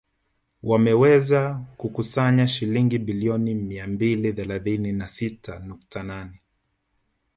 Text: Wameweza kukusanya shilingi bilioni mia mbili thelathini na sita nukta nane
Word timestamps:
Wameweza 0.63 1.65
kukusanya 1.77 2.47
shilingi 2.47 2.97
bilioni 2.97 3.55
mia 3.55 3.87
mbili 3.87 4.33
thelathini 4.33 4.91
na 4.91 5.07
sita 5.07 5.59
nukta 5.59 6.03
nane 6.03 6.39